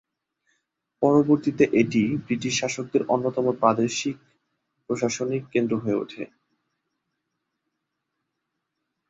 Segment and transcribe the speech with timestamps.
[1.01, 4.17] পরবর্তীতে এটি ব্রিটিশ শাসকদের অন্যতম প্রাদেশিক
[4.89, 6.23] প্রশাসনিক কেন্দ্র হয়ে ওঠে।